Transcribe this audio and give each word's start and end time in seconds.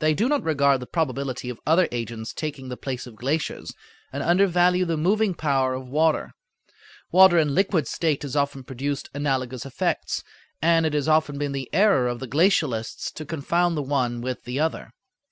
They 0.00 0.12
do 0.12 0.28
not 0.28 0.42
regard 0.42 0.80
the 0.80 0.88
probability 0.88 1.48
of 1.48 1.60
other 1.64 1.86
agents 1.92 2.32
taking 2.32 2.68
the 2.68 2.76
place 2.76 3.06
of 3.06 3.14
glaciers, 3.14 3.72
and 4.12 4.20
undervalue 4.20 4.84
the 4.84 4.96
moving 4.96 5.34
power 5.34 5.72
of 5.74 5.86
water. 5.86 6.34
Water 7.12 7.38
in 7.38 7.54
liquid 7.54 7.86
state 7.86 8.22
has 8.24 8.34
often 8.34 8.64
produced 8.64 9.08
analogous 9.14 9.64
effects, 9.64 10.24
and 10.60 10.84
it 10.84 10.94
has 10.94 11.06
often 11.06 11.38
been 11.38 11.52
the 11.52 11.70
error 11.72 12.08
of 12.08 12.18
the 12.18 12.26
glacialists 12.26 13.12
to 13.12 13.24
confound 13.24 13.76
the 13.76 13.82
one 13.82 14.20
with 14.20 14.42
the 14.42 14.58
other. 14.58 14.94